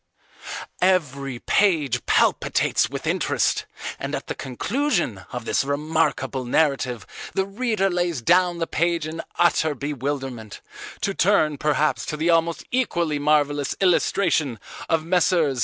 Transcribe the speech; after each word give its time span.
Every 0.81 1.37
page 1.37 2.03
palpitates 2.07 2.89
with 2.89 3.05
interest, 3.05 3.67
and 3.99 4.15
at 4.15 4.25
the 4.25 4.33
conclusion 4.33 5.25
of 5.31 5.45
this 5.45 5.63
remarkable 5.63 6.43
narrative 6.43 7.05
the 7.35 7.45
reader 7.45 7.87
lays 7.87 8.19
down 8.19 8.57
the 8.57 8.65
page 8.65 9.05
in 9.05 9.21
utter 9.37 9.75
bewilderment, 9.75 10.59
to 11.01 11.13
turn 11.13 11.59
perhaps 11.59 12.03
to 12.07 12.17
the 12.17 12.31
almost 12.31 12.63
equally 12.71 13.19
marvellous 13.19 13.75
illustration 13.79 14.57
of 14.89 15.05
Messrs. 15.05 15.59